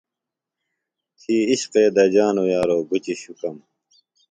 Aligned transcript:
تھی 1.19 1.35
عشقے 1.51 1.83
دجانوۡ 1.95 2.49
یارو 2.53 2.77
گُچیۡ 2.89 3.19
شُکم۔ 3.21 3.55